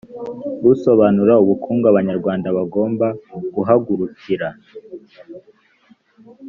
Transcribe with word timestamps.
usobanura 0.71 1.33
ubukungu 1.43 1.85
abanyarwanda 1.91 2.47
bagomba 2.57 3.07
guhagurukira 3.55 4.47